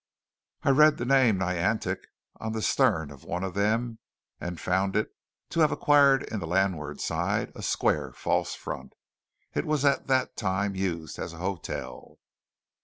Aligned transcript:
I 0.63 0.71
read 0.71 0.97
the 0.97 1.05
name 1.05 1.37
Niantic 1.37 1.99
on 2.39 2.53
the 2.53 2.63
stern 2.63 3.11
of 3.11 3.23
one 3.23 3.43
of 3.43 3.53
them; 3.53 3.99
and 4.39 4.59
found 4.59 4.95
it 4.95 5.11
to 5.49 5.59
have 5.59 5.71
acquired 5.71 6.23
in 6.23 6.39
the 6.39 6.47
landward 6.47 6.99
side 6.99 7.51
a 7.53 7.61
square 7.61 8.11
false 8.11 8.55
front. 8.55 8.93
It 9.53 9.67
was 9.67 9.85
at 9.85 10.07
that 10.07 10.35
time 10.35 10.73
used 10.73 11.19
as 11.19 11.33
a 11.33 11.37
hotel. 11.37 12.17